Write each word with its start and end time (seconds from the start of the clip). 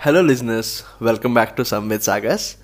Hello 0.00 0.20
listeners 0.22 0.82
welcome 1.02 1.34
back 1.34 1.56
to 1.56 1.62
Samved 1.62 2.02
Sagar's 2.02 2.56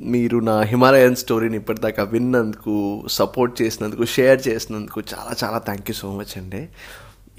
మీరు 0.00 0.38
నా 0.38 0.60
Himalayan 0.60 1.16
స్టోరీని 1.16 1.56
ఇప్పటిదాకా 1.56 2.02
విన్నందుకు 2.02 3.04
సపోర్ట్ 3.10 3.62
చేసినందుకు 3.62 4.04
షేర్ 4.04 4.48
చేసినందుకు 4.48 5.02
చాలా 5.14 5.36
చాలా 5.44 5.58
థ్యాంక్ 5.58 5.90
యూ 5.90 5.94
సో 5.94 6.18
మచ్ 6.18 6.38
అండి. 6.38 6.68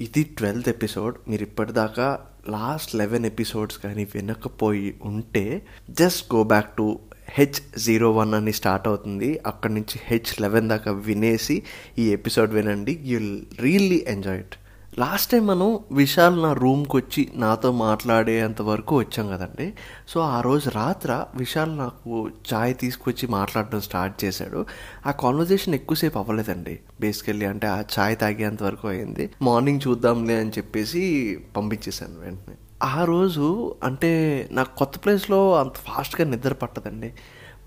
ఇది 0.00 0.22
ట్వెల్త్ 0.22 0.68
ఎపిసోడ్ 0.68 1.16
మీరు 1.28 1.42
ఇప్పటిదాకా 1.42 2.20
లాస్ట్ 2.48 2.94
లెవెన్ 2.94 3.26
ఎపిసోడ్స్ 3.26 3.78
కానీ 3.78 4.04
వినకపోయి 4.04 4.94
ఉంటే 5.02 5.66
just 5.90 6.34
go 6.34 6.44
back 6.44 6.76
to 6.76 6.98
H 7.28 7.78
zero 7.78 8.10
one 8.10 8.34
అని 8.34 8.52
స్టార్ట్ 8.52 8.88
అవుతుంది. 8.88 9.40
అక్కడి 9.46 9.74
నుంచి 9.74 10.00
హెచ్ 10.04 10.40
లెవెన్ 10.40 10.68
దాకా 10.68 10.92
వినేసి 10.92 11.62
ఈ 11.98 12.10
ఎపిసోడ్ 12.10 12.54
వినండి. 12.54 13.00
You'll 13.02 13.40
really 13.60 14.04
enjoy 14.08 14.38
it 14.38 14.54
last 14.98 15.32
time 15.32 15.46
మనం 15.46 15.78
విశాల్ 15.92 16.42
నా 16.42 16.52
రూమ్కి 16.52 16.96
వచ్చి 16.96 17.28
నాతో 17.34 17.72
మాట్లాడేంత 17.72 18.62
వరకు 18.62 18.98
వచ్చాం 18.98 19.28
కదండి. 19.28 19.74
సో 20.08 20.20
ఆ 20.20 20.40
రోజు 20.40 20.70
రాత్ర 20.70 21.24
విశాల్ 21.34 21.78
నాకు 21.78 22.30
చాయ్ 22.54 22.74
తీసుకొచ్చి 22.74 23.28
మాట్లాడడం 23.28 23.80
స్టార్ట్ 23.80 24.24
చేశాడు. 24.24 24.66
ఆ 25.06 25.10
కాన్వర్జేషన్ 25.10 25.74
ఎక్కువసేపు 25.74 26.18
అవ్వలేదండి. 26.18 26.80
బేసికల్లీ 27.00 27.46
అంటే 27.46 27.66
ఆ 27.66 27.82
చాయ్ 27.98 28.16
తాగేంత 28.16 28.62
వరకు 28.62 28.88
అయింది. 28.88 29.30
మార్నింగ్ 29.42 29.80
చూద్దాంలే 29.88 30.40
అని 30.40 30.50
చెప్పేసి 30.50 31.38
పంపించేశాను 31.56 32.20
వెంటనే. 32.20 32.54
ఆ 32.82 33.04
రోజు 33.04 33.74
అంటే 33.84 34.48
నాకు 34.52 34.76
కొత్త 34.76 34.98
ప్లేస్లో 35.04 35.60
అంత 35.60 35.74
ఫాస్ట్గా 35.74 36.30
నిద్ర 36.30 36.52
పట్టదండి. 36.52 37.12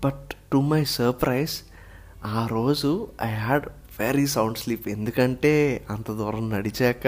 బట్ 0.04 0.34
టు 0.52 0.56
మై 0.56 0.84
సర్ప్రైజ్ 0.84 1.52
ఆ 2.24 2.46
రోజు 2.46 3.08
I 3.22 3.28
had 3.28 3.66
very 4.02 4.26
sound 4.26 4.58
sleep 4.58 4.86
ఎందుకంటే 4.88 5.52
అంత 5.90 6.08
దూరం 6.12 6.44
నడిచాక 6.50 7.06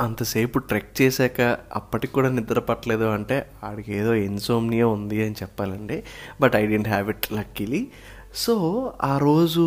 అంతసేపు 0.00 0.58
ట్రెక్ 0.58 0.90
చేశాక 1.00 1.40
అప్పటికి 1.72 2.12
కూడా 2.12 2.28
నిద్ర 2.28 2.58
పట్టలేదు 2.58 3.04
అంటే 3.04 3.36
ఆడికి 3.64 3.92
ఏదో 3.94 4.12
ఇన్సోమ్నియా 4.28 4.86
ఉంది 4.96 5.18
అని 5.26 5.36
చెప్పాలండి. 5.42 5.96
But 6.40 6.54
I 6.56 6.62
didn't 6.66 6.88
have 6.88 7.08
it 7.08 7.26
luckily 7.32 7.82
so 8.34 8.54
ఆ 9.02 9.18
రోజు 9.18 9.64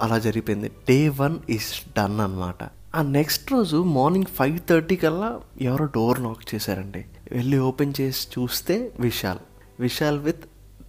అలా 0.00 0.18
జరిగిపోయింది. 0.18 0.68
డే 0.88 0.98
వన్ 1.08 1.38
ఈస్ 1.50 1.70
డన్ 1.98 2.20
అనమాట 2.20 2.62
ఆ 2.94 3.02
నెక్స్ట్ 3.02 3.52
రోజు 3.52 3.78
మార్నింగ్ 3.96 4.30
ఫైవ్ 4.38 4.58
థర్టీ 4.70 4.96
కల్లా 4.96 5.30
ఎవరో 5.60 5.84
డోర్ 5.96 6.18
నాక్ 6.22 6.44
చేశారండి. 6.54 7.02
వెళ్ళి 7.32 7.58
ఓపెన్ 7.58 7.92
చేసి 8.00 8.22
చూస్తే 8.38 8.76
Vishal. 9.00 9.42
Vishal 9.80 10.18
with 10.18 10.42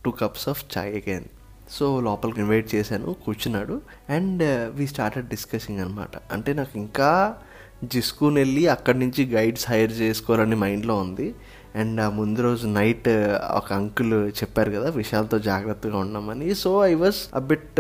two 0.05 0.11
cups 0.11 0.47
of 0.49 0.61
chai 0.77 0.91
again 0.95 1.27
so 1.71 2.01
లోపలికి 2.01 2.39
ఇన్వైట్ 2.41 2.75
చేశాను 2.75 3.15
కూర్చున్నాడు. 3.25 3.81
అండ్ 4.09 4.43
వీ 4.75 4.87
స్టార్టెడ్ 4.87 5.27
డిస్కసింగ్ 5.27 5.79
అనమాట 5.79 6.15
అంటే 6.31 6.53
నాకు 6.53 6.75
ఇంకా 6.75 7.35
జిస్కూని 7.83 8.35
వెళ్ళి 8.35 8.67
అక్కడి 8.67 8.99
నుంచి 8.99 9.21
గైడ్స్ 9.25 9.69
హైర్ 9.69 9.91
చేసుకోవాలని 9.91 10.55
మైండ్లో 10.55 10.95
ఉంది. 10.95 11.27
అండ్ 11.75 12.01
ఆ 12.01 12.09
ముందు 12.09 12.41
రోజు 12.41 12.67
నైట్ 12.67 13.09
ఒక 13.55 13.73
అంకుల్ 13.73 14.27
చెప్పారు 14.27 14.71
కదా 14.71 14.89
విశాల్తో 14.89 15.39
జాగ్రత్తగా 15.39 15.97
ఉన్నామని 15.97 16.55
so 16.55 16.85
I 16.85 16.93
was 16.93 17.35
a 17.35 17.39
bit 17.39 17.79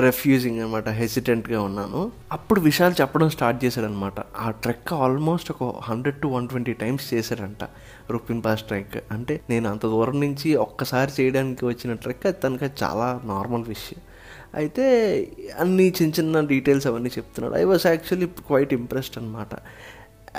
refusing 0.00 0.60
అనమాట 0.60 0.88
హెసిటెంట్గా 0.88 1.62
ఉన్నాను. 1.62 2.12
అప్పుడు 2.32 2.60
విశాల్ 2.60 2.94
చెప్పడం 3.00 3.30
స్టార్ట్ 3.30 3.64
చేశాడనమాట 3.64 4.14
ఆ 4.38 4.50
ట్రెక్ 4.50 4.92
ఆల్మోస్ట్ 4.92 5.52
ఒక 5.52 5.80
hundred 5.82 6.16
to 6.16 6.28
one 6.28 6.48
twenty 6.48 6.72
times 6.72 7.14
చేశాడంట 7.14 7.64
రూపిన్ 8.10 8.42
పాస్ 8.44 8.62
ట్రెక్ 8.62 9.04
అంటే 9.10 9.40
నేను 9.50 9.70
అంత 9.70 9.82
దూరం 9.82 10.20
నుంచి 10.20 10.54
ఒక్కసారి 10.54 11.22
చేయడానికి 11.22 11.64
వచ్చిన 11.64 11.94
ట్రెక్ 11.94 12.26
అది 12.26 12.36
తనకి 12.36 12.64
చాలా 12.64 13.20
నార్మల్ 13.24 13.64
విషయం 13.68 14.02
అయితే 14.54 14.84
అన్ని 15.58 15.92
చిన్న 16.02 16.12
చిన్న 16.20 16.40
డీటెయిల్స్ 16.40 16.86
అవన్నీ 16.86 17.10
చెప్తున్నాడు. 17.18 17.54
I 17.54 17.64
was 17.64 17.86
actually 17.86 18.26
quite 18.26 18.74
impressed 18.74 19.18
అనమాట 19.18 19.48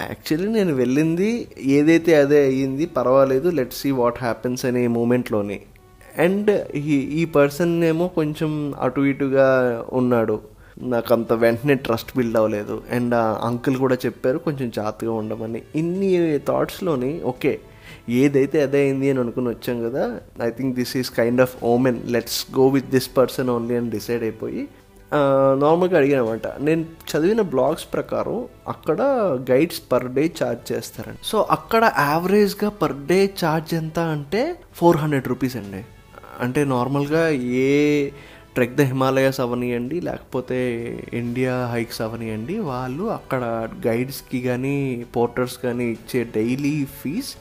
యాక్చువల్లీ 0.01 0.49
నేను 0.51 0.73
వెళ్ళింది 0.73 1.47
ఏదైతే 1.59 2.15
అదే 2.15 2.43
అయ్యింది 2.45 2.85
పర్వాలేదు 2.85 3.49
లెట్ 3.49 3.73
సీ 3.73 3.91
వాట్ 3.91 4.19
హ్యాపెన్స్ 4.21 4.65
అనే 4.65 4.87
మూమెంట్లోనే 4.87 5.61
అండ్ 6.17 6.75
ఈ 6.75 6.95
ఈ 6.97 7.25
పర్సన్ 7.25 7.83
ఏమో 7.83 8.07
కొంచెం 8.07 8.73
అటు 8.81 9.01
ఇటుగా 9.01 9.47
ఉన్నాడు. 9.93 10.39
నాకు 10.81 11.13
అంత 11.13 11.33
వెంటనే 11.33 11.75
ట్రస్ట్ 11.75 12.17
బిల్డ్ 12.17 12.37
అవ్వలేదు. 12.37 12.81
అండ్ 12.91 13.15
ఆ 13.15 13.39
అంకుల్ 13.43 13.77
కూడా 13.77 13.95
చెప్పారు 14.05 14.37
కొంచెం 14.37 14.69
జాగ్రత్తగా 14.69 15.11
ఉండమని. 15.11 15.61
ఇన్ని 15.75 16.37
థాట్స్లోని 16.37 17.21
ఓకే 17.21 17.59
ఏదైతే 18.09 18.61
అదే 18.61 18.81
అయింది 18.81 19.09
అని 19.09 19.19
అనుకుని 19.19 19.49
వచ్చాం 19.49 19.83
కదా 19.83 20.19
I 20.43 20.49
think 20.49 20.75
this 20.75 20.97
is 20.97 21.09
kind 21.09 21.41
of 21.41 21.63
omen 21.63 21.99
let's 22.05 22.45
go 22.59 22.67
with 22.67 22.89
this 22.89 23.09
person 23.17 23.49
only 23.49 23.75
అని 23.75 23.89
డిసైడ్ 23.89 24.23
అయిపోయి 24.23 24.67
నార్మల్గా 25.63 25.95
అడిగానమాట. 25.99 26.45
నేను 26.67 26.83
చదివిన 27.09 27.41
బ్లాగ్స్ 27.53 27.87
ప్రకారం 27.95 28.37
అక్కడ 28.73 29.01
గైడ్స్ 29.51 29.81
పర్ 29.91 30.07
డే 30.17 30.23
ఛార్జ్ 30.39 30.63
చేస్తారండి. 30.71 31.19
సో 31.31 31.39
అక్కడ 31.55 31.83
యావరేజ్గా 31.97 32.69
పర్ 32.81 32.97
డే 33.11 33.19
ఛార్జ్ 33.41 33.73
ఎంత 33.81 33.99
అంటే 34.15 34.41
ఫోర్ 34.79 34.97
హండ్రెడ్ 35.03 35.27
రూపీస్ 35.33 35.57
అండి. 35.61 35.81
అంటే 36.45 36.63
నార్మల్గా 36.75 37.23
ఏ 37.67 37.69
ట్రెక్ 38.55 38.75
ద 38.79 38.81
హిమాలయాస్ 38.89 39.39
అవనియండి 39.45 39.97
లేకపోతే 40.07 40.59
ఇండియా 41.21 41.55
హైక్స్ 41.73 42.01
అవనియండి 42.05 42.55
వాళ్ళు 42.71 43.05
అక్కడ 43.17 43.43
గైడ్స్కి 43.87 44.39
కానీ 44.47 44.75
పోర్టర్స్ 45.15 45.57
కానీ 45.65 45.85
ఇచ్చే 45.97 46.21
daily 46.37 46.75
fees 46.99 47.31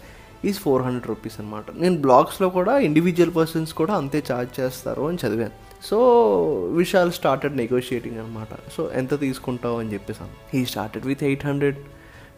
is 0.51 0.59
four 0.65 0.83
hundred 0.87 1.07
rupees 1.13 1.37
అనమాట 1.41 1.77
నేను 1.83 1.97
బ్లాగ్స్లో 2.07 2.49
కూడా 2.59 2.73
ఇండివిజువల్ 2.79 3.35
పర్సన్స్ 3.41 3.75
కూడా 3.83 3.95
అంతే 3.95 4.19
ఛార్జ్ 4.31 4.53
చేస్తారు 4.61 5.05
అని 5.11 5.19
చదివాను. 5.25 5.57
సో 5.89 5.99
విశాల్ 6.77 7.13
స్టార్టెడ్ 7.13 7.57
నెగోషియేటింగ్ 7.57 8.19
అనమాట 8.19 8.49
సో 8.77 8.83
ఎంత 9.01 9.21
తీసుకుంటావు 9.21 9.79
అని 9.81 9.93
చెప్పేసాను 9.95 10.35
ఈ 10.59 10.61
స్టార్టెడ్ 10.65 11.07
విత్ 11.11 11.25
ఎయిట్ 11.29 11.47
హండ్రెడ్ 11.47 11.79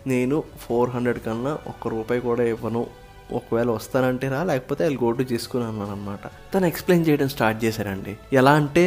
నేను 0.07 0.37
ఫోర్ 0.59 0.91
హండ్రెడ్ 0.91 1.21
కన్నా 1.27 1.53
ఒక్క 1.67 1.89
రూపాయి 1.89 2.21
కూడా 2.21 2.45
ఇవ్వను. 2.45 2.83
ఒకవేళ 3.33 3.69
వస్తానంటే 3.71 4.29
రా 4.29 4.43
లేకపోతే 4.43 4.85
వాళ్ళు 4.85 5.01
గోటు 5.05 5.23
చేసుకుని 5.33 5.65
అన్నాను 5.65 5.93
అనమాట 5.93 6.27
తను 6.55 6.67
ఎక్స్ప్లెయిన్ 6.67 7.05
చేయడం 7.09 7.29
స్టార్ట్ 7.29 7.65
చేశారండి. 7.65 8.17
ఎలా 8.33 8.53
అంటే 8.53 8.85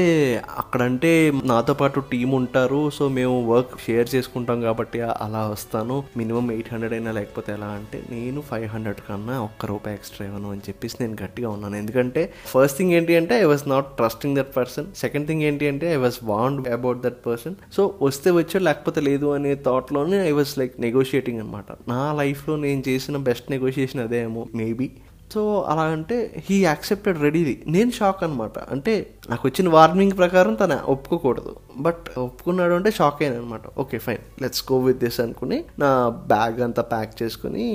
అక్కడంటే 0.58 1.32
నాతో 1.52 1.74
పాటు 1.74 2.00
టీం 2.12 2.32
ఉంటారు 2.32 2.90
సో 2.90 3.08
మేము 3.08 3.36
వర్క్ 3.52 3.74
షేర్ 3.86 4.16
చేసుకుంటాం 4.16 4.62
కాబట్టి 4.62 5.02
అలా 5.02 5.48
వస్తాను. 5.48 6.04
మినిమం 6.18 6.52
ఎయిట్ 6.52 6.74
హండ్రెడ్ 6.74 6.94
అయినా 6.94 7.12
లేకపోతే 7.12 7.54
ఎలా 7.54 7.66
అంటే 7.66 8.02
నేను 8.12 8.42
ఫైవ్ 8.42 8.68
హండ్రెడ్ 8.68 9.02
కన్నా 9.08 9.42
ఒక్క 9.42 9.66
రూపాయి 9.66 9.96
ఎక్స్ట్రా 9.96 10.28
ఇవ్వను 10.28 10.52
అని 10.52 10.62
చెప్పేసి 10.70 10.98
నేను 11.02 11.18
గట్టిగా 11.24 11.50
ఉన్నాను. 11.50 11.76
ఎందుకంటే 11.76 12.34
ఫస్ట్ 12.54 12.78
థింగ్ 12.78 12.92
ఏంటి 12.92 13.16
అంటే 13.16 13.36
I 13.42 13.44
was 13.44 13.68
not 13.68 13.86
trusting 13.98 14.36
that 14.36 14.56
person 14.58 14.88
second 14.96 15.28
thing 15.28 15.44
ఏంటి 15.44 15.68
అంటే 15.68 15.94
I 15.94 15.96
was 15.96 16.20
warned 16.24 16.68
about 16.68 17.02
that 17.02 17.20
person 17.28 17.56
so 17.78 17.96
వస్తే 18.02 18.32
వచ్చాడు 18.32 18.64
లేకపోతే 18.64 19.02
లేదు 19.02 19.28
అనే 19.38 19.56
థాట్లోనే 19.56 20.28
ఐ 20.28 20.32
వాస్ 20.32 20.58
లైక్ 20.58 20.80
నెగోషియేటింగ్ 20.80 21.40
అనమాట 21.40 21.66
నా 21.88 22.14
లైఫ్లో 22.14 22.56
నేను 22.56 22.84
చేసిన 22.90 23.18
బెస్ట్ 23.18 23.52
నెగోషియేషన్ 23.52 24.04
అదే 24.04 24.22
ఏమో 24.30 24.44
మేబీ 24.56 24.88
సో 25.34 25.42
అలా 25.70 25.84
అంటే 25.96 26.16
హీ 26.46 26.56
యాక్సెప్టెడ్ 26.64 27.18
రెడీది 27.22 27.52
నేను 27.68 27.92
షాక్ 27.92 28.22
అనమాట 28.24 28.58
అంటే 28.72 28.94
నాకు 29.30 29.44
వచ్చిన 29.48 29.68
వార్నింగ్ 29.70 30.16
ప్రకారం 30.18 30.54
తను 30.54 30.78
ఒప్పుకోకూడదు. 30.92 31.52
బట్ 31.78 32.06
ఒప్పుకున్నాడు 32.18 32.74
అంటే 32.74 32.92
షాక్ 32.92 33.20
అయిన 33.24 33.36
అనమాట 33.36 33.62
okay 33.78 33.98
fine 33.98 34.24
let's 34.42 34.64
go 34.72 34.78
with 34.80 35.00
this 35.00 35.20
అనుకుని 35.20 35.58
నా 35.80 35.92
బ్యాగ్ 36.28 36.60
అంతా 36.62 36.84
ప్యాక్ 36.94 37.14
చేసుకుని 37.24 37.68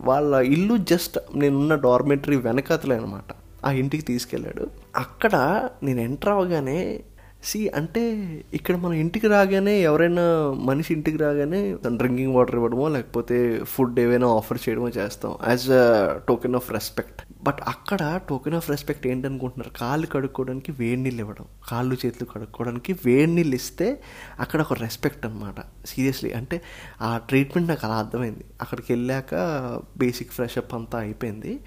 వాళ్ళ 0.00 0.34
ఇల్లు 0.54 0.76
జస్ట్ 0.92 1.18
నేనున్న 1.34 1.76
డార్మెటరీ 1.88 2.38
వెనకతలే 2.46 2.96
అనమాట 2.96 3.30
ఆ 3.66 3.70
ఇంటికి 3.82 4.04
తీసుకెళ్ళాడు. 4.04 4.64
అక్కడ 4.96 5.34
నేను 5.82 6.00
ఎంటర్ 6.00 6.32
అవగానే 6.32 6.80
సి 7.46 7.68
అంటే 7.68 8.02
ఇక్కడ 8.54 8.76
మనం 8.76 8.92
ఇంటికి 8.92 9.26
రాగానే 9.26 9.74
ఎవరైనా 9.80 10.24
మనిషి 10.58 10.94
ఇంటికి 10.94 11.16
రాగానే 11.16 11.60
డ్రింకింగ్ 11.72 12.34
వాటర్ 12.34 12.54
ఇవ్వడమో 12.54 12.88
లేకపోతే 12.88 13.36
ఫుడ్ 13.64 14.00
ఏవైనా 14.00 14.28
ఆఫర్ 14.28 14.58
చేయడమో 14.64 14.88
చేస్తాం. 14.88 15.32
As 15.48 15.70
a 15.70 15.82
token 16.28 16.54
of 16.54 16.72
respect 16.72 17.22
but 17.42 17.60
అక్కడ 17.68 18.20
టోకెన్ 18.28 18.54
ఆఫ్ 18.54 18.70
రెస్పెక్ట్ 18.70 19.06
ఏంటనుకుంటున్నారు? 19.06 19.78
కాళ్ళు 19.78 20.06
కడుక్కోవడానికి 20.06 20.72
వేడి 20.72 21.00
నీళ్ళు 21.00 21.20
ఇవ్వడం. 21.20 21.44
కాళ్ళు 21.68 21.96
చేతులు 22.06 22.28
కడుక్కోవడానికి 22.34 22.92
వేడి 23.06 23.32
నీళ్ళు 23.32 23.54
ఇస్తే 23.54 24.02
అక్కడ 24.40 24.60
ఒక 24.60 24.72
రెస్పెక్ట్ 24.72 25.26
అనమాట 25.26 25.60
సీరియస్లీ 25.86 26.32
అంటే 26.32 26.58
ఆ 27.02 27.20
ట్రీట్మెంట్ 27.28 27.68
నాకు 27.68 27.86
అలా 27.86 27.96
అర్థమైంది. 27.96 28.44
అక్కడికి 28.60 28.92
వెళ్ళాక 28.92 29.34
బేసిక్ 29.98 30.32
ఫ్రెష్ 30.32 30.58
అప్ 30.58 30.74
అంతా 30.74 30.98
అయిపోయింది. 30.98 31.60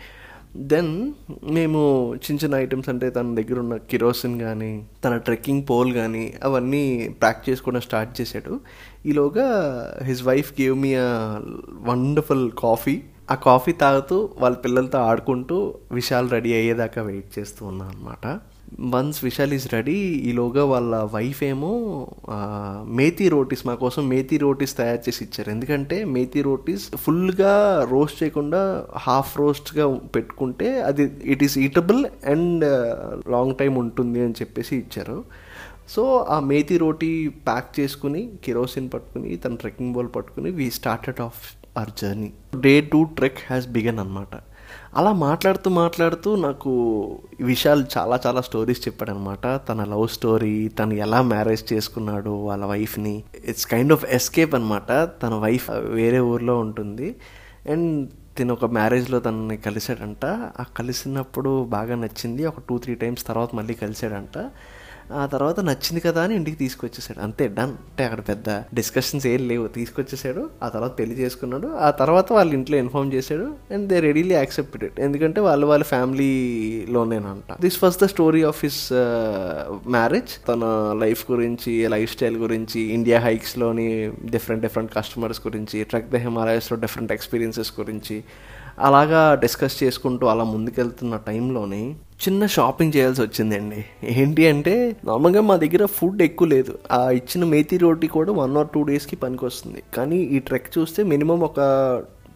దెన్ 0.56 1.14
మేము 1.44 2.14
చిన్న 2.14 2.46
చిన్న 2.46 2.56
ఐటమ్స్ 2.56 2.90
అంటే 2.90 3.10
తన 3.10 3.36
దగ్గర 3.36 3.60
ఉన్న 3.60 3.78
కిరోసిన్ 3.78 4.40
కానీ 4.40 4.86
తన 5.06 5.18
ట్రెక్కింగ్ 5.18 5.64
పోల్ 5.70 5.94
కానీ 5.94 6.34
అవన్నీ 6.44 7.10
ప్యాక్ 7.22 7.50
చేసుకోవడం 7.50 7.82
స్టార్ట్ 7.82 8.22
చేశాడు. 8.22 8.60
ఈలోగా 9.06 9.48
his 10.04 10.24
wife 10.24 10.62
gave 10.62 10.76
me 10.76 10.96
a 10.96 11.42
wonderful 11.72 12.52
coffee 12.52 13.02
ఆ 13.32 13.36
కాఫీ 13.36 13.72
తాగుతూ 13.72 14.30
వాళ్ళ 14.38 14.58
పిల్లలతో 14.58 14.98
ఆడుకుంటూ 14.98 15.76
విశాల్ 15.92 16.32
రెడీ 16.32 16.54
అయ్యేదాకా 16.54 17.02
వెయిట్ 17.02 17.40
చేస్తూ 17.40 17.66
ఉన్నాను 17.66 17.92
అనమాట 17.92 18.28
వన్స్ 18.96 19.24
విశాల్ 19.24 19.54
ఈజ్ 19.54 19.68
రెడీ 19.74 19.96
ఈలోగా 20.30 20.66
వాళ్ళ 20.66 20.96
వైఫ్ 21.16 21.44
ఏమో 21.44 21.72
మేతి 23.00 23.30
రోటీస్ 23.30 23.68
మా 23.68 23.76
కోసం 23.76 24.10
మేతి 24.10 24.38
రోటీస్ 24.38 24.78
తయారు 24.78 25.02
చేసి 25.10 25.24
ఇచ్చారు. 25.24 25.50
ఎందుకంటే 25.50 26.06
మేతి 26.06 26.42
రోటీస్ 26.42 26.96
ఫుల్గా 26.96 27.54
రోస్ట్ 27.92 28.24
చేయకుండా 28.24 28.62
హాఫ్ 28.98 29.40
రోస్ట్గా 29.40 29.88
పెట్టుకుంటే 30.16 30.82
అది 30.82 31.12
it 31.24 31.44
is 31.44 31.58
eatable 31.58 32.06
and 32.26 32.66
long 33.30 33.56
time 33.56 33.76
ఉంటుంది 33.76 34.22
అని 34.22 34.34
చెప్పేసి 34.42 34.76
ఇచ్చారు. 34.76 35.24
సో 35.90 36.04
ఆ 36.30 36.40
మేతి 36.40 36.78
రోటీ 36.78 37.28
ప్యాక్ 37.28 37.80
చేసుకుని 37.80 38.30
కిరోసిన్ 38.44 38.90
పట్టుకుని 38.94 39.38
తన 39.38 39.56
ట్రెక్కింగ్ 39.56 39.94
బోల్ 39.94 40.10
పట్టుకుని 40.16 40.52
we 40.52 40.70
started 40.70 41.22
off 41.22 41.40
our 41.78 41.90
journey 42.02 42.32
day 42.60 42.82
two 42.82 43.04
trek 43.04 43.38
has 43.48 43.68
begun 43.68 44.00
అనమాట 44.00 44.36
అలా 44.96 45.14
మాట్లాడుతూ 45.14 45.70
మాట్లాడుతూ 45.70 46.36
నాకు 46.36 46.70
విశాల్ 47.42 47.46
విషయాలు 47.46 47.86
చాలా 47.98 48.20
చాలా 48.26 48.42
స్టోరీస్ 48.42 48.88
చెప్పాడనమాట 48.88 49.62
తన 49.70 49.84
లవ్ 49.84 50.08
స్టోరీ 50.08 50.68
తను 50.68 50.94
ఎలా 50.94 51.22
మ్యారేజ్ 51.22 51.74
చేసుకున్నాడు 51.74 52.30
వాళ్ళ 52.30 52.66
వైఫ్ని 52.66 53.24
ఇట్స్ 53.46 53.68
కైండ్ 53.68 53.94
ఆఫ్ 53.94 54.06
ఎస్కేప్ 54.06 54.56
అనమాట 54.56 54.92
తన 54.92 55.34
వైఫ్ 55.34 55.70
వేరే 55.70 56.20
ఊర్లో 56.20 56.60
ఉంటుంది. 56.60 57.16
అండ్ 57.70 58.10
తిను 58.38 58.54
ఒక 58.54 58.66
మ్యారేజ్లో 58.66 59.20
తనని 59.20 59.58
కలిశాడంట. 59.58 60.26
ఆ 60.60 60.66
కలిసినప్పుడు 60.78 61.64
బాగా 61.64 61.96
నచ్చింది. 61.96 62.46
ఒక 62.46 62.56
టూ 62.70 62.78
త్రీ 62.78 62.96
టైమ్స్ 62.96 63.28
తర్వాత 63.28 63.56
మళ్ళీ 63.56 63.74
కలిశాడంట. 63.74 64.52
ఆ 65.12 65.26
తర్వాత 65.26 65.60
నచ్చింది 65.60 66.00
కదా 66.00 66.24
అని 66.24 66.36
ఇంటికి 66.36 66.58
తీసుకొచ్చేసాడు. 66.58 67.24
అంతే 67.24 67.48
డన్. 67.48 67.70
అంటే 67.70 68.04
అక్కడ 68.04 68.20
పెద్ద 68.20 68.50
డిస్కషన్స్ 68.50 69.28
ఏం 69.28 69.48
లేవు. 69.48 69.68
తీసుకొచ్చేసాడు 69.68 70.50
ఆ 70.64 70.68
తర్వాత 70.68 71.00
పెళ్ళి 71.00 71.16
చేసుకున్నాడు. 71.16 71.68
ఆ 71.68 71.90
తర్వాత 71.90 72.34
వాళ్ళ 72.34 72.54
ఇంట్లో 72.54 72.78
ఇన్ఫార్మ్ 72.78 73.14
చేశాడు 73.14 73.56
and 73.72 73.88
they 73.88 74.00
readily 74.00 74.36
accepted 74.36 74.84
it 74.84 75.00
ఎందుకంటే 75.00 75.42
వాళ్ళు 75.42 75.68
వాళ్ళ 75.68 75.84
ఫ్యామిలీలోనేనంట 75.84 77.62
this 77.62 77.84
was 77.84 78.00
the 78.02 78.06
story 78.06 78.44
of 78.44 78.66
his 78.66 78.90
marriage 79.90 80.48
తన 80.48 80.96
లైఫ్ 81.00 81.32
గురించి 81.32 81.88
లైఫ్ 81.88 82.12
స్టైల్ 82.12 82.38
గురించి 82.38 82.82
ఇండియా 82.82 83.20
హైక్స్లోని 83.20 84.12
డిఫరెంట్ 84.26 84.62
డిఫరెంట్ 84.62 84.96
కస్టమర్స్ 84.96 85.42
గురించి 85.48 85.84
ట్రక్ 85.84 86.10
ద 86.10 86.16
హిమాలయస్లో 86.16 86.78
డిఫరెంట్ 86.78 87.12
ఎక్స్పీరియన్సెస్ 87.12 87.74
గురించి 87.80 88.24
అలాగా 88.82 89.22
డిస్కస్ 89.36 89.84
చేసుకుంటూ 89.84 90.28
అలా 90.28 90.44
ముందుకెళ్తున్న 90.44 91.16
టైంలోనే 91.28 91.82
చిన్న 92.28 92.46
షాపింగ్ 92.46 92.94
చేయాల్సి 92.96 93.22
వచ్చిందండి. 93.22 93.86
ఏంటి 94.04 94.48
అంటే 94.48 94.96
నార్మల్గా 95.06 95.42
మా 95.42 95.56
దగ్గర 95.56 95.86
ఫుడ్ 95.86 96.22
ఎక్కువ 96.22 96.48
లేదు. 96.48 96.74
ఆ 96.92 97.10
ఇచ్చిన 97.10 97.44
మేతి 97.46 97.78
రోటీ 97.78 98.08
కూడా 98.08 98.32
వన్ 98.32 98.58
ఆర్ 98.58 98.70
టూ 98.74 98.84
డేస్కి 98.84 99.16
పనికి 99.16 99.46
వస్తుంది 99.46 99.84
కానీ 99.98 100.18
ఈ 100.18 100.40
ట్రెక్ 100.40 100.78
చూస్తే 100.78 101.04
మినిమం 101.04 101.40
ఒక 101.40 101.60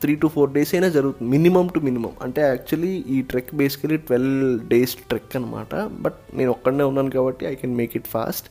త్రీ 0.03 0.15
టు 0.23 0.27
ఫోర్ 0.35 0.51
డేస్ 0.57 0.73
అయినా 0.75 0.89
జరుగుతుంది 0.97 1.29
మినిమం 1.35 1.67
టు 1.75 1.81
మినిమం 1.87 2.13
అంటే 2.25 2.41
యాక్చువల్లీ 2.51 2.93
ఈ 3.15 3.19
trek 3.31 3.51
basically 3.61 3.97
twelve 4.07 4.43
days 4.73 4.95
trek 5.11 5.35
అనమాట 5.39 5.75
బట్ 6.05 6.19
నేను 6.39 6.51
ఒక్కడనే 6.55 6.85
ఉన్నాను 6.91 7.11
కాబట్టి 7.17 7.43
I 7.51 7.55
can 7.61 7.75
make 7.81 7.95
it 7.99 8.09
fast 8.15 8.47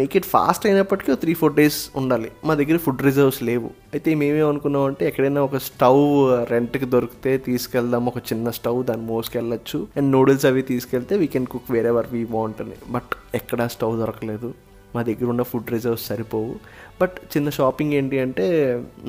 make 0.00 0.14
it 0.20 0.28
fast 0.34 0.66
అయినప్పటికీ 0.68 1.16
త్రీ 1.24 1.34
ఫోర్ 1.40 1.54
డేస్ 1.60 1.78
ఉండాలి. 2.00 2.30
మా 2.48 2.54
దగ్గర 2.60 2.76
ఫుడ్ 2.84 3.02
రిజర్వ్స్ 3.08 3.40
లేవు. 3.50 3.68
అయితే 3.94 4.14
మేమేమనుకున్నాం 4.20 4.84
అంటే 4.90 5.02
ఎక్కడైనా 5.10 5.42
ఒక 5.48 5.56
స్టవ్ 5.68 6.02
uh, 6.34 6.40
రెంట్కి 6.52 6.86
దొరికితే 6.94 7.32
తీసుకెళ్దాం. 7.48 8.04
ఒక 8.12 8.18
చిన్న 8.30 8.50
స్టవ్ 8.58 8.78
దాన్ని 8.90 9.06
మోసుకెళ్ళచ్చు. 9.12 9.80
అండ్ 9.96 10.08
నూడిల్స్ 10.16 10.46
అవి 10.50 10.62
తీసుకెళ్తే 10.72 11.16
we 11.22 11.28
can 11.34 11.48
cook 11.54 11.70
wherever 11.96 12.10
we 12.14 12.22
బాగుంటుంది 12.34 12.76
బట్ 12.96 13.12
ఎక్కడ 13.40 13.66
స్టవ్ 13.76 13.94
దొరకలేదు. 14.02 14.50
మా 14.96 15.02
దగ్గర 15.08 15.28
ఉన్న 15.34 15.44
ఫుడ్ 15.50 15.70
రిజర్వ్స్ 15.74 16.06
సరిపోవు. 16.10 16.52
బట్ 17.00 17.16
చిన్న 17.32 17.48
షాపింగ్ 17.58 17.94
ఏంటి 18.00 18.18
అంటే 18.24 18.46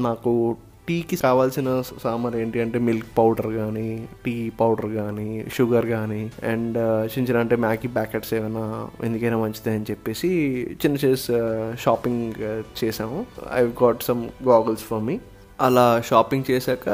నాకు 0.05 0.31
టీకి 0.87 1.15
కావాల్సిన 1.17 1.69
సామాన్ 2.03 2.35
ఏంటి 2.41 2.57
అంటే 2.63 2.77
మిల్క్ 2.87 3.07
పౌడర్ 3.17 3.49
కానీ 3.53 3.87
టీ 4.25 4.33
పౌడర్ 4.59 4.89
కానీ 4.97 5.29
షుగర్ 5.55 5.87
కానీ 5.87 6.19
అండ్ 6.51 6.77
చిన్న 7.11 7.23
చిన్న 7.27 7.39
అంటే 7.39 7.55
మ్యాగీ 7.65 7.89
ప్యాకెట్స్ 7.97 8.31
ఏమైనా 8.39 8.63
ఎందుకైనా 9.03 9.37
మంచిది 9.37 9.71
అని 9.75 9.87
చెప్పేసి 9.91 10.29
చిన్న 10.81 10.95
చిన్న 11.03 11.15
uh, 11.37 11.77
షాపింగ్ 11.85 12.35
uh, 12.49 12.59
చేసాము. 12.81 13.19
I 13.53 13.61
got 13.83 14.03
some 14.03 14.23
goggles 14.47 14.85
for 14.89 15.03
me 15.03 15.17
అలా 15.59 15.85
షాపింగ్ 16.07 16.47
చేశాక 16.51 16.89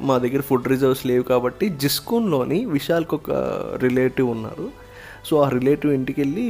మా 0.00 0.16
దగ్గర 0.18 0.40
ఫుడ్ 0.40 0.68
రిజర్వ్స్ 0.68 1.06
లేవు 1.06 1.24
కాబట్టి 1.32 1.68
జిస్కూన్లోని 1.82 2.58
విశాల్కి 2.76 3.14
ఒక 3.14 3.30
రిలేటివ్ 3.84 4.28
ఉన్నారు. 4.28 4.66
సో 5.28 5.34
ఆ 5.44 5.48
రిలేటివ్ 5.48 5.92
ఇంటికి 5.92 6.18
వెళ్ళి 6.20 6.46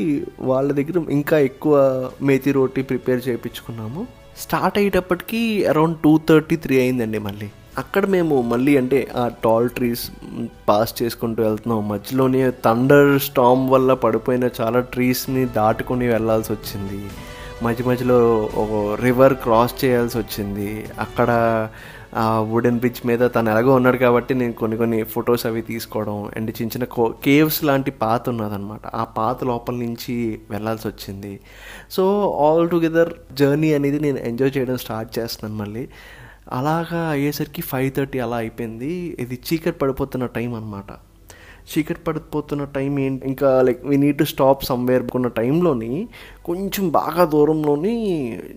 వాళ్ళ 0.50 0.68
దగ్గర 0.72 1.02
ఇంకా 1.18 1.36
ఎక్కువ 1.50 1.74
మేతి 2.22 2.52
రోటీ 2.52 2.82
ప్రిపేర్ 2.82 3.22
చేయించుకున్నాము. 3.28 4.02
స్టార్ట్ 4.38 4.78
అయ్యేటప్పటికి 4.78 5.66
అరౌండ్ 5.66 5.98
టూ 5.98 6.20
థర్టీ 6.28 6.56
త్రీ 6.56 6.80
అయిందండి 6.80 7.18
మళ్ళీ. 7.18 7.50
అక్కడ 7.78 8.06
మేము 8.06 8.42
మళ్ళీ 8.42 8.76
అంటే 8.76 9.08
ఆ 9.16 9.30
టాల్ 9.44 9.70
ట్రీస్ 9.70 10.10
పాస్ 10.68 11.02
చేసుకుంటూ 11.02 11.42
వెళ్తున్నాం. 11.42 11.88
మధ్యలోనే 11.88 12.50
థండర్ 12.64 13.18
స్టామ్ 13.18 13.70
వల్ల 13.70 13.94
పడిపోయిన 13.94 14.48
చాలా 14.60 14.80
ట్రీస్ని 14.80 15.44
దాటుకొని 15.44 16.08
వెళ్ళాల్సి 16.08 16.52
వచ్చింది. 16.52 17.04
మధ్య 17.62 17.84
మధ్యలో 17.84 18.50
ఒక 18.54 19.00
రివర్ 19.00 19.34
క్రాస్ 19.34 19.84
చేయాల్సి 19.84 20.18
వచ్చింది. 20.18 20.86
అక్కడ 20.98 21.30
ఆ 22.16 22.40
వుడెన్ 22.40 22.78
బ్రిడ్జ్ 22.78 23.06
మీద 23.06 23.18
తను 23.18 23.50
ఎలాగో 23.50 23.74
ఉన్నాడు 23.74 23.96
కాబట్టి 23.96 24.34
నేను 24.34 24.52
కొన్ని 24.52 24.76
కొన్ని 24.76 25.02
ఫొటోస్ 25.02 25.46
అవి 25.46 25.62
తీసుకోవడం 25.62 26.30
అండ్ 26.36 26.50
చిన్న 26.50 26.70
చిన్న 26.70 26.84
కో 26.84 27.14
కేవ్స్ 27.24 27.64
లాంటి 27.64 27.90
పాత 27.90 28.28
ఉన్నదనమాట 28.28 28.80
ఆ 28.86 29.04
పాత 29.04 29.44
లోపల 29.44 29.74
నుంచి 29.74 30.40
వెళ్ళాల్సి 30.50 30.88
వచ్చింది. 30.88 31.40
సో 31.90 32.30
ఆల్ 32.40 32.70
టుగెదర్ 32.70 33.14
జర్నీ 33.32 33.74
అనేది 33.74 34.00
నేను 34.00 34.18
ఎంజాయ్ 34.18 34.52
చేయడం 34.56 34.76
స్టార్ట్ 34.76 35.18
చేస్తున్నాను 35.18 35.64
మళ్ళీ. 35.64 35.88
అలాగా 36.52 37.08
అయ్యేసరికి 37.08 37.62
ఫైవ్ 37.62 37.92
థర్టీ 37.92 38.18
అలా 38.18 38.36
అయిపోయింది. 38.36 39.16
ఇది 39.20 39.38
చీకటి 39.52 39.78
పడిపోతున్న 39.78 40.26
టైం 40.26 40.54
అనమాట 40.54 40.92
చీకటి 41.72 42.00
పడిపోతున్న 42.06 42.62
టైం 42.76 42.92
ఏంటి? 43.04 43.22
ఇంకా 43.30 43.48
like 43.66 43.80
we 43.90 43.96
need 44.04 44.18
to 44.20 44.26
stop 44.32 44.60
somewhere 44.70 45.04
కొన్న 45.14 45.28
టైంలోని 45.38 45.92
కొంచెం 46.48 46.84
బాగా 46.96 47.24
దూరంలోని 47.34 47.94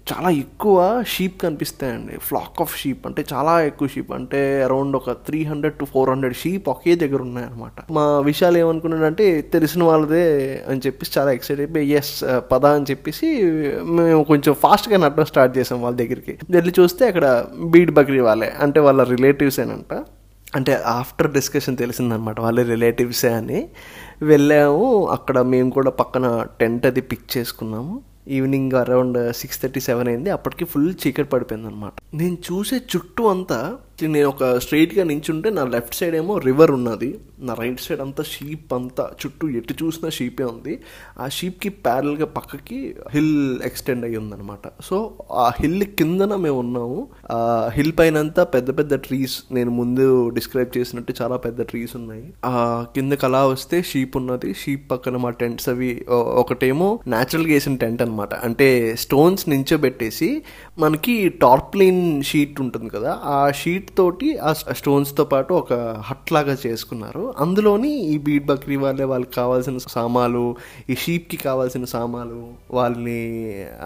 చాలా 0.09 0.29
ఎక్కువ 0.43 0.77
షీప్ 1.13 1.35
కనిపిస్తాయండి. 1.43 2.15
ఫ్లాక్ 2.27 2.59
ఆఫ్ 2.65 2.73
షీప్ 2.81 3.03
అంటే 3.09 3.21
చాలా 3.31 3.53
ఎక్కువ 3.69 3.87
షీప్ 3.93 4.11
అంటే 4.17 4.41
అరౌండ్ 4.65 4.97
ఒక 4.99 5.15
three 5.27 5.39
hundred 5.51 5.77
to 5.81 5.87
four 5.93 6.11
hundred 6.13 6.35
sheep 6.41 6.67
ఒకే 6.75 6.95
దగ్గర 7.03 7.21
ఉన్నాయన్నమాట. 7.27 7.85
మా 7.97 8.05
విషయాలు 8.29 8.59
ఏమనుకున్నాడంటే 8.63 9.27
తెలిసిన 9.55 9.83
వాళ్ళదే 9.91 10.25
అని 10.71 10.83
చెప్పేసి 10.87 11.13
చాలా 11.17 11.31
ఎక్సైట్ 11.37 11.63
అయిపోయి 11.65 11.93
ఎస్ 12.01 12.13
uh, 12.31 12.41
పద 12.51 12.65
అని 12.79 12.89
చెప్పేసి 12.91 13.27
మేము 13.99 14.21
కొంచెం 14.33 14.53
ఫాస్ట్గా 14.65 14.99
నడడం 15.05 15.27
స్టార్ట్ 15.31 15.55
చేసాం 15.57 15.81
వాళ్ళ 15.85 15.97
దగ్గరికి. 16.03 16.35
వెళ్ళి 16.57 16.73
చూస్తే 16.81 17.03
అక్కడ 17.13 17.25
బీడ్ 17.75 17.93
బక్రీ 17.99 18.21
వాళ్ళే 18.29 18.51
అంటే 18.65 18.79
వాళ్ళ 18.87 19.01
రిలేటివ్స్ 19.15 19.59
ఏనంట. 19.65 19.93
అంటే 20.55 20.73
ఆఫ్టర్ 20.73 21.33
డిస్కషన్ 21.33 21.77
తెలిసిందనమాట 21.77 22.39
వాళ్ళ 22.39 22.63
రిలేటివ్సే 22.63 23.33
అని. 23.33 23.69
వెళ్ళాము. 24.21 25.07
అక్కడ 25.07 25.39
మేము 25.39 25.69
కూడా 25.69 25.89
పక్కన 25.89 26.47
టెంట్ 26.59 26.85
అది 26.85 27.01
పిక్ 27.01 27.37
చేసుకున్నాము. 27.37 28.01
Evening 28.27 28.71
around 28.71 29.35
six 29.35 29.61
thirty 29.61 29.79
seven 29.79 30.07
అయింది. 30.07 30.29
అప్పటికి 30.29 30.65
ఫుల్ 30.65 30.93
చీకటి 31.07 31.27
పడిపోయింది 31.27 31.67
అనమాట 31.67 31.91
నేను 32.13 32.37
చూసే 32.51 32.75
చుట్టూ 32.75 33.27
అంతా 33.27 33.77
నేను 34.03 34.29
ఒక 34.29 34.59
స్ట్రైట్గా 34.59 35.03
నించుంటే 35.03 35.49
నా 35.49 35.63
లెఫ్ట్ 35.65 35.95
సైడ్ 35.95 36.15
ఏమో 36.15 36.37
రివర్ 36.37 36.71
ఉన్నది. 36.71 37.19
నా 37.39 37.53
రైట్ 37.53 37.81
సైడ్ 37.81 38.01
అంతా 38.01 38.23
షీప్ 38.23 38.73
అంతా 38.73 39.09
చుట్టూ 39.25 39.49
ఎటు 39.49 39.73
చూసినా 39.83 40.09
షీపే 40.09 40.43
ఉంది. 40.43 40.79
ఆ 41.19 41.27
షీప్కి 41.27 41.69
ప్యారల్గా 41.69 42.25
పక్కకి 42.25 42.95
హిల్ 43.13 43.57
ఎక్స్టెండ్ 43.65 44.05
అయ్యి 44.05 44.17
ఉందనమాట 44.17 44.59
సో 44.83 45.13
ఆ 45.31 45.51
హిల్ 45.59 45.83
కిందన 45.83 46.35
మేము 46.35 46.59
ఉన్నాము. 46.59 47.07
ఆ 47.31 47.69
హిల్ 47.73 47.91
పైన 47.99 48.17
అంతా 48.17 48.43
పెద్ద 48.43 48.77
పెద్ద 48.77 48.95
ట్రీస్ 48.95 49.43
నేను 49.51 49.71
ముందు 49.71 50.29
డిస్క్రైబ్ 50.29 50.77
చేసినట్టు 50.77 51.13
చాలా 51.21 51.37
పెద్ద 51.37 51.61
ట్రీస్ 51.61 51.95
ఉన్నాయి. 51.95 52.33
ఆ 52.45 52.85
కిందకి 52.95 53.25
అలా 53.25 53.45
వస్తే 53.45 53.81
షీప్ 53.81 54.17
ఉన్నది. 54.17 54.53
షీప్ 54.53 54.91
పక్కన 54.91 55.17
మా 55.17 55.29
టెంట్స్ 55.29 55.69
అవి 55.69 56.05
ఒకటేమో 56.09 56.99
న్యాచురల్గా 57.07 57.53
వేసిన 57.53 57.75
టెంట్ 57.75 58.01
అనమాట 58.01 58.33
అంటే 58.33 58.95
స్టోన్స్ 58.99 59.49
నించోబెట్టేసి 59.49 60.41
మనకి 60.81 61.13
టార్ప్లిన్ 61.43 62.01
షీట్ 62.29 62.57
ఉంటుంది 62.63 62.89
కదా 62.95 63.11
ఆ 63.35 63.37
షీట్ 63.59 63.87
తోటి 63.97 64.27
ఆ 64.47 64.51
స్టోన్స్తో 64.79 65.23
పాటు 65.31 65.51
ఒక 65.53 65.73
హట్ 66.07 66.31
లాగా 66.35 66.55
చేసుకున్నారు. 66.65 67.23
అందులోని 67.43 67.91
ఈ 68.13 68.15
బీట్ 68.27 68.45
బక్రీ 68.45 68.75
వాళ్ళే 68.83 69.05
వాళ్ళకి 69.11 69.33
కావాల్సిన 69.39 69.79
సామాలు 69.95 70.43
ఈ 70.89 70.95
షీప్కి 71.03 71.37
కావాల్సిన 71.37 71.85
సామాలు 71.95 72.39
వాళ్ళని 72.77 73.21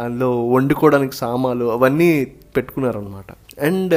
అందులో 0.04 0.32
వండుకోవడానికి 0.56 1.16
సామాలు 1.16 1.68
అవన్నీ 1.78 2.12
పెట్టుకున్నారు 2.58 3.00
అనమాట 3.00 3.32
అండ్ 3.68 3.96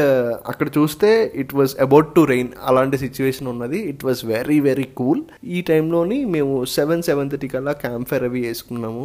అక్కడ 0.50 0.68
చూస్తే 0.78 1.10
it 1.42 1.52
was 1.54 1.74
about 1.80 2.08
to 2.14 2.20
rain 2.32 2.52
అలాంటి 2.70 2.96
సిచ్యువేషన్ 2.98 3.48
ఉన్నది. 3.48 3.78
It 3.92 4.04
was 4.04 4.22
very 4.34 4.60
very 4.68 4.86
cool 5.00 5.22
ఈ 5.56 5.60
టైంలోని 5.72 6.20
మేము 6.36 6.54
సెవెన్ 6.76 7.04
సెవెన్ 7.10 7.30
థర్టీ 7.30 7.48
కల్లా 7.48 7.72
క్యాంప్ 7.84 8.08
ఫైర్ 8.08 8.26
అవి 8.30 8.42
వేసుకున్నాము. 8.48 9.04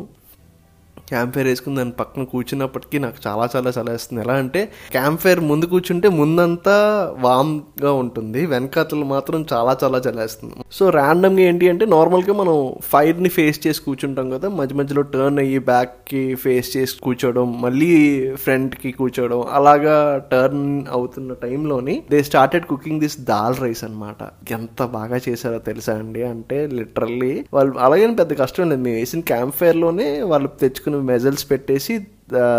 క్యాంప్ 1.09 1.35
ఫైర్ 1.35 1.47
వేసుకుని 1.47 1.75
దాని 1.75 1.91
పక్కన 1.91 2.23
కూర్చున్నప్పటికీ 2.23 2.99
నాకు 2.99 3.19
చాలా 3.27 3.49
చాలా 3.55 3.69
చాలా 3.77 3.91
వేస్తుంది 3.91 4.21
ఎలా 4.23 4.33
అంటే 4.33 4.61
క్యాంప్ 4.91 5.21
ఫైర్ 5.21 5.39
ముందు 5.39 5.65
కూర్చుంటే 5.65 6.09
ముందంతా 6.09 6.75
వామ్గా 7.19 7.91
ఉంటుంది. 7.93 8.45
వెనకాతలు 8.45 9.05
మాత్రం 9.05 9.45
చాలా 9.53 9.77
చాలా 9.83 9.97
చలేస్తుంది 9.97 10.53
సో 10.71 10.89
ర్యాండమ్గా 10.89 11.41
ఏంటి 11.41 11.69
అంటే 11.69 11.85
నార్మల్గా 11.85 12.33
మనం 12.33 12.55
ఫైర్ని 12.83 13.29
ఫేస్ 13.29 13.67
చేసి 13.67 13.81
కూర్చుంటాం 13.81 14.29
కదా 14.29 14.49
మధ్య 14.49 14.75
మధ్యలో 14.75 15.01
టర్న్ 15.01 15.39
అయ్యి 15.39 15.59
బ్యాక్కి 15.59 16.35
ఫేస్ 16.35 16.77
చేసి 16.77 16.99
కూర్చోవడం 16.99 17.61
మళ్ళీ 17.61 17.91
ఫ్రంట్కి 18.35 18.91
కూర్చోవడం 18.91 19.43
అలాగా 19.51 19.95
టర్న్ 20.31 20.83
అవుతున్న 20.91 21.33
టైంలోని 21.33 22.03
they 22.11 22.23
started 22.23 22.65
cooking 22.65 22.99
this 22.99 23.19
dal 23.19 23.57
rice 23.61 23.83
అనమాట 23.83 24.51
ఎంత 24.51 24.83
బాగా 24.83 25.19
చేశారో 25.29 25.59
తెలుసా 25.59 25.93
అండి? 25.93 26.23
అంటే 26.23 26.67
లిటరల్లీ 26.67 27.45
వాళ్ళు 27.53 27.77
అలాగే 27.79 28.07
పెద్ద 28.07 28.37
కష్టం 28.39 28.69
లేదు. 28.69 28.81
మేము 28.81 28.97
వేసిన 28.97 29.19
క్యాంప్ 29.19 29.55
ఫైర్లోనే 29.55 30.21
వాళ్ళు 30.21 30.47
తెచ్చుకుని 30.47 30.98
మెజల్స్ 31.01 31.51
పెట్టేసి 31.51 32.07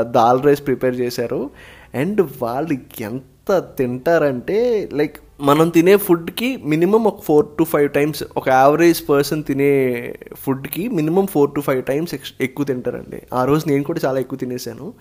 దాల్ 0.01 0.43
రైస్ 0.43 0.67
ప్రిపేర్ 0.67 0.97
చేశారు. 0.97 1.51
అండ్ 1.95 2.21
వాళ్ళు 2.43 3.03
ఎంత 3.03 3.59
తింటారంటే 3.79 4.89
లైక్ 4.93 5.17
మనం 5.41 5.69
తినే 5.69 5.97
ఫుడ్కి 5.97 6.57
మినిమం 6.57 7.05
ఒక 7.05 7.21
ఫోర్ 7.23 7.47
టు 7.59 7.65
ఫైవ్ 7.65 7.91
టైమ్స్ 7.91 8.23
ఒక 8.37 8.49
యావరేజ్ 8.49 9.09
పర్సన్ 9.09 9.45
తినే 9.45 10.15
ఫుడ్కి 10.35 10.89
minimum 10.89 11.27
four 11.27 11.55
to 11.55 11.61
five 11.61 11.85
times 11.85 12.15
ఎక్కువ 12.41 12.67
తింటారండి. 12.67 13.23
ఆ 13.35 13.45
రోజు 13.45 13.69
నేను 13.69 13.85
కూడా 13.85 14.01
చాలా 14.05 14.21
ఎక్కువ 14.21 14.39
తినేసాను. 14.39 14.93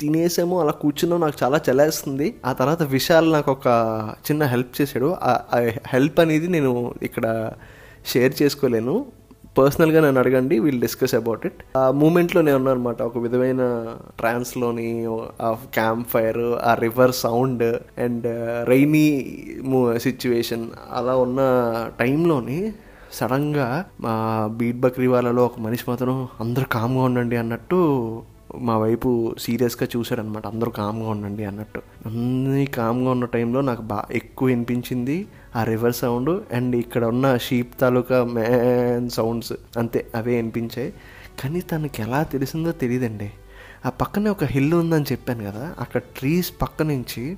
తినేసాము 0.00 0.60
అలా 0.60 0.70
కూర్చున్నాం 0.70 1.20
నాకు 1.20 1.44
చాలా 1.44 1.60
చలేస్తుంది. 1.70 2.34
ఆ 2.44 2.52
తర్వాత 2.52 2.82
విశాల్ 2.82 3.32
నాకు 3.32 3.52
ఒక 3.52 3.68
చిన్న 4.30 4.44
హెల్ప్ 4.44 4.80
చేశాడు. 4.80 5.16
ఆ 5.22 5.42
హెల్ప్ 5.86 6.20
అనేది 6.20 6.48
నేను 6.48 6.94
ఇక్కడ 7.02 7.52
షేర్ 8.06 8.42
చేసుకోలేను. 8.42 9.06
పర్సనల్గా 9.56 10.00
నన్ను 10.00 10.20
అడగండి 10.20 10.58
వీల్ 10.58 10.80
డిస్కస్ 10.80 11.14
అబౌట్ 11.14 11.46
ఇట్ 11.46 11.60
ఆ 11.76 11.90
మూమెంట్లో 11.90 12.40
నేను 12.42 12.56
ఉన్నాను 12.56 12.76
అనమాట 12.76 13.02
ఒక 13.02 13.18
విధమైన 13.18 13.62
ట్రాన్స్లోని 14.18 14.88
ఆ 15.40 15.50
క్యాంప్ 15.74 16.08
ఫైర్ 16.10 16.42
ఆ 16.62 16.74
river 16.74 17.14
sound 17.16 17.64
and 17.98 18.26
rainy 18.68 19.06
situation 19.98 20.66
అలా 20.92 21.16
ఉన్న 21.16 21.40
టైంలోని 21.98 22.58
సడన్గా 23.12 23.66
మా 24.00 24.14
బీట్ 24.56 24.80
బక్రీ 24.80 25.06
వాళ్ళలో 25.06 25.42
ఒక 25.44 25.60
మనిషి 25.60 25.84
మాత్రం 25.88 26.28
అందరూ 26.40 26.66
కామ్గా 26.70 27.04
ఉండండి 27.04 27.36
అన్నట్టు 27.36 27.78
మా 28.60 28.78
వైపు 28.78 29.34
సీరియస్గా 29.38 29.88
చూశాడనమాట 29.96 30.46
అందరూ 30.46 30.70
కామ్గా 30.70 31.08
ఉండండి 31.08 31.44
అన్నట్టు. 31.44 31.82
అన్నీ 32.06 32.66
కామ్గా 32.66 33.10
ఉన్న 33.10 33.24
టైంలో 33.24 33.60
నాకు 33.60 33.82
బాగా 33.82 34.06
ఎక్కువ 34.12 34.48
వినిపించింది 34.48 35.26
ఆ 35.56 35.64
రివర్ 35.64 35.92
సౌండ్ 35.92 36.42
అండ్ 36.52 36.76
ఇక్కడ 36.76 37.04
ఉన్న 37.04 37.36
షీప్ 37.36 37.80
తాలూకా 37.80 38.24
మ్యాన్ 38.24 39.10
సౌండ్స్ 39.10 39.52
అంతే 39.76 40.06
అవే 40.14 40.36
వినిపించాయి. 40.36 40.94
కానీ 41.42 41.60
తనకి 41.60 42.02
ఎలా 42.02 42.22
తెలిసిందో 42.22 42.72
తెలియదండి 42.72 43.30
ఆ 43.86 43.90
పక్కనే 43.90 44.30
ఒక 44.30 44.44
హిల్ 44.44 44.74
ఉందని 44.74 45.04
చెప్పాను 45.12 45.44
కదా 45.44 45.74
అక్కడ 45.78 46.00
ట్రీస్ 46.00 46.52
పక్క 46.62 46.82
నుంచి 46.82 47.36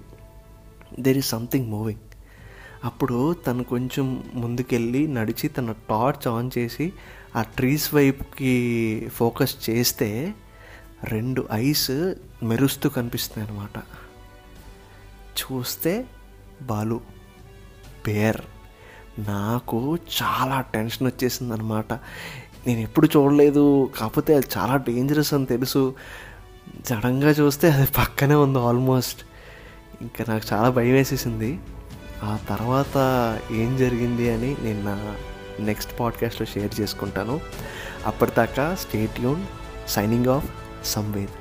దెర్ 1.01 1.19
ఈస్ 1.19 1.29
సంథింగ్ 1.29 1.71
మూవింగ్ 1.71 2.01
అప్పుడు 2.85 3.35
తను 3.47 3.65
కొంచెం 3.65 4.23
ముందుకెళ్ళి 4.35 5.07
నడిచి 5.09 5.49
తన 5.49 5.75
టార్చ్ 5.91 6.29
ఆన్ 6.29 6.51
చేసి 6.59 6.93
ఆ 7.37 7.43
ట్రీస్ 7.43 7.95
వైపుకి 7.95 8.55
ఫోకస్ 9.15 9.71
చేస్తే 9.71 10.35
రెండు 11.05 11.49
ఐస్ 11.53 12.15
మెరుస్తూ 12.43 12.89
కనిపిస్తున్నాయి 12.89 13.59
అనమాట 13.59 13.79
చూస్తే 15.39 16.07
బాలు 16.63 17.01
బేర్. 18.07 18.41
నాకు 19.19 19.97
చాలా 19.97 20.61
టెన్షన్ 20.61 21.07
వచ్చేసింది 21.07 21.53
అనమాట 21.53 21.93
నేను 22.67 22.81
ఎప్పుడు 22.81 23.09
చూడలేదు 23.17 23.91
కాకపోతే 23.99 24.35
అది 24.35 24.47
చాలా 24.57 24.77
డేంజరస్ 24.77 25.35
అని 25.35 25.47
తెలుసు. 25.47 25.95
జడంగా 26.91 27.31
చూస్తే 27.31 27.71
అది 27.71 27.87
పక్కనే 27.87 28.35
ఉంది 28.35 28.59
ఆల్మోస్ట్ 28.59 29.23
ఇంకా 30.01 30.25
నాకు 30.29 30.47
చాలా 30.53 30.71
భయం 30.71 30.93
వేసేసింది. 30.93 31.61
ఆ 32.23 32.39
తర్వాత 32.49 32.97
ఏం 33.51 33.77
జరిగింది 33.77 34.35
అని 34.35 34.57
నేను 34.61 34.85
నా 34.85 35.17
నెక్స్ట్ 35.61 36.01
పాడ్కాస్ట్లో 36.01 36.47
షేర్ 36.47 36.81
చేసుకుంటాను. 36.81 37.41
అప్పటిదాకా 38.07 38.75
స్టేట్ 38.75 39.21
యూన్ 39.21 39.47
సైనింగ్ 39.89 40.27
ఆఫ్ 40.27 40.51
సంవేద్ 40.89 41.37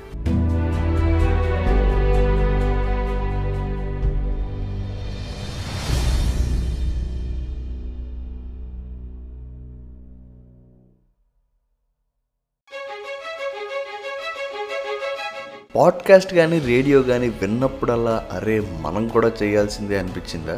పాడ్కాస్ట్ 15.76 16.32
కానీ 16.34 16.58
రేడియో 16.58 17.02
కానీ 17.02 17.28
విన్నప్పుడల్లా 17.28 18.14
అరే 18.32 18.54
మనం 18.80 19.08
కూడా 19.08 19.28
చేయాల్సిందే 19.42 19.98
అనిపించిందా? 19.98 20.56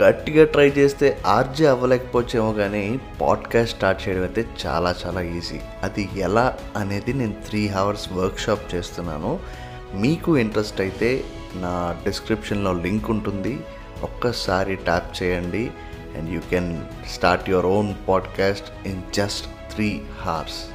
గట్టిగా 0.00 0.44
ట్రై 0.44 0.68
చేస్తే 0.68 1.22
ఆర్జే 1.26 1.66
అవ్వలేకపోవచ్చేమో 1.66 2.52
కానీ 2.52 3.00
పాడ్కాస్ట్ 3.20 3.76
స్టార్ట్ 3.76 4.08
చేయడం 4.08 4.22
అయితే 4.22 4.46
చాలా 4.66 4.94
చాలా 5.06 5.20
ఈజీ. 5.20 5.60
అది 5.82 6.08
ఎలా 6.16 6.56
అనేది 6.76 7.12
నేను 7.12 7.34
త్రీ 7.48 7.68
అవర్స్ 7.68 8.12
వర్క్షాప్ 8.12 8.74
చేస్తున్నాను. 8.74 9.38
మీకు 9.94 10.38
ఇంట్రెస్ట్ 10.38 10.80
అయితే 10.80 11.24
నా 11.54 11.96
డిస్క్రిప్షన్లో 12.04 12.72
లింక్ 12.72 13.10
ఉంటుంది. 13.10 13.60
ఒక్కసారి 14.02 14.76
ట్యాప్ 14.76 15.22
చేయండి. 15.22 15.70
And 16.18 16.30
you 16.30 16.40
can 16.50 16.82
start 17.08 17.50
your 17.50 17.66
own 17.66 17.94
podcast 18.08 18.86
in 18.86 19.02
just 19.14 19.74
three 19.74 20.02
hours 20.20 20.71